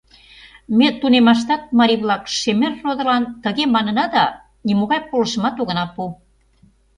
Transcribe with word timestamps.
Ме 0.77 0.87
тунеммаштат, 0.99 1.63
марий-влак, 1.77 2.23
шемер 2.39 2.73
родылан 2.85 3.23
тыге 3.43 3.65
манына 3.75 4.05
да, 4.15 4.25
нимогай 4.67 4.99
полышымат 5.09 5.55
огына 5.61 5.85
пу. 5.93 6.03